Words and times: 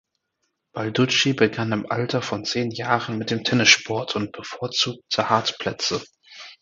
Balducci 0.73 1.33
begann 1.33 1.71
im 1.73 1.91
Alter 1.91 2.23
von 2.23 2.43
zehn 2.43 2.71
Jahren 2.71 3.19
mit 3.19 3.29
dem 3.29 3.43
Tennissport 3.43 4.15
und 4.15 4.31
bevorzugte 4.31 5.29
Hartplätze. 5.29 6.03